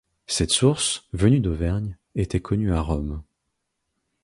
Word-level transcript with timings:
Cette 0.25 0.49
source, 0.49 1.05
venue 1.13 1.39
d'Auvergne, 1.41 1.95
était 2.15 2.39
connue 2.39 2.73
à 2.73 2.81
Rome. 2.81 3.21